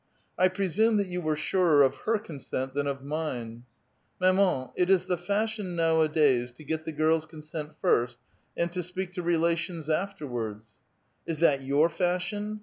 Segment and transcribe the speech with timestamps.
[0.39, 3.65] "I i)rcsumo that you were surer of her consent than of mine!"
[3.97, 8.17] *'' Mamaju it is the fasliion nowadays to get the girl's consent fust,
[8.57, 10.65] antl to speak to rehitions afterwards."
[11.27, 12.59] Is that vour fashion?